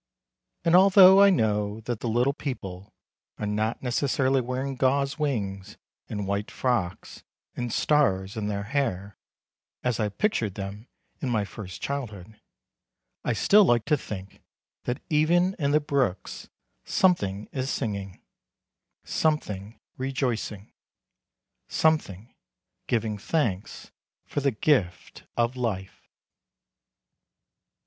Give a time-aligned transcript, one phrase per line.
[0.65, 2.91] And although I know that the Little People
[3.37, 5.77] are not necessarily wearing gauze wings
[6.09, 7.23] and white frocks
[7.55, 9.15] and stars in their hair,
[9.83, 10.87] as I pictured them
[11.19, 12.41] in my first childhood,
[13.23, 14.41] I still like to think
[14.85, 16.49] that even in the brooks
[16.83, 18.23] something is singing,
[19.03, 20.73] something rejoicing,
[21.67, 22.33] something
[22.87, 23.91] giving thanks
[24.25, 26.09] for the gift of life.